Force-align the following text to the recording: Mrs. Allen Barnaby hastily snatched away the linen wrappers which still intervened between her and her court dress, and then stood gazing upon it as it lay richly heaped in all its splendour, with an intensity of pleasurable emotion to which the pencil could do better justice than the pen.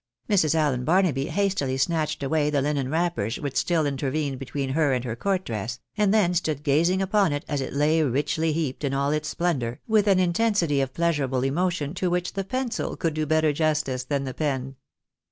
Mrs. 0.27 0.55
Allen 0.55 0.83
Barnaby 0.83 1.27
hastily 1.27 1.77
snatched 1.77 2.23
away 2.23 2.49
the 2.49 2.63
linen 2.63 2.89
wrappers 2.89 3.39
which 3.39 3.55
still 3.55 3.85
intervened 3.85 4.39
between 4.39 4.69
her 4.71 4.93
and 4.93 5.03
her 5.03 5.15
court 5.15 5.45
dress, 5.45 5.79
and 5.95 6.11
then 6.11 6.33
stood 6.33 6.63
gazing 6.63 7.03
upon 7.03 7.31
it 7.31 7.45
as 7.47 7.61
it 7.61 7.71
lay 7.71 8.01
richly 8.01 8.51
heaped 8.51 8.83
in 8.83 8.95
all 8.95 9.11
its 9.11 9.29
splendour, 9.29 9.79
with 9.87 10.07
an 10.07 10.17
intensity 10.17 10.81
of 10.81 10.95
pleasurable 10.95 11.43
emotion 11.43 11.93
to 11.93 12.09
which 12.09 12.33
the 12.33 12.43
pencil 12.43 12.95
could 12.97 13.13
do 13.13 13.27
better 13.27 13.53
justice 13.53 14.03
than 14.03 14.23
the 14.23 14.33
pen. 14.33 14.75